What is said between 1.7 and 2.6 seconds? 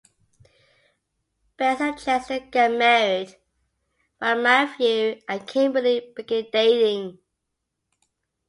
and Chester